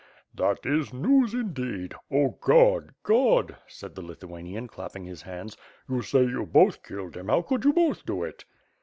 "That 0.33 0.65
is 0.65 0.91
news 0.91 1.35
indeed! 1.35 1.93
0 2.11 2.39
God, 2.41 2.95
Qod!" 3.03 3.57
said 3.67 3.93
the 3.93 4.01
Lithuanian 4.01 4.67
clapping 4.67 5.05
his 5.05 5.21
hands, 5.21 5.55
"You 5.87 6.01
say 6.01 6.23
you 6.23 6.43
both 6.47 6.81
killed 6.81 7.15
him, 7.15 7.27
how 7.27 7.43
could 7.43 7.63
you 7.65 7.71
both 7.71 8.03
do 8.03 8.23
it?" 8.23 8.43